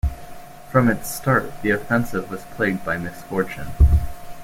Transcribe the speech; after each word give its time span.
From 0.71 0.89
its 0.89 1.07
start 1.11 1.51
the 1.61 1.69
offensive 1.69 2.31
was 2.31 2.41
plagued 2.55 2.83
by 2.83 2.97
misfortune. 2.97 3.67